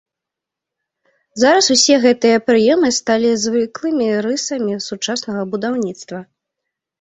Зараз 1.41 1.67
усе 1.75 1.95
гэтыя 2.05 2.37
прыёмы 2.47 2.89
сталі 2.99 3.29
звыклымі 3.43 4.07
рысамі 4.27 4.79
сучаснага 4.87 5.41
будаўніцтва. 5.53 6.19